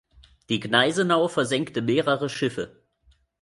Die 0.49 0.59
Gneisenau 0.59 1.27
versenkte 1.27 1.83
mehrere 1.83 2.27
Schiffe. 2.27 2.75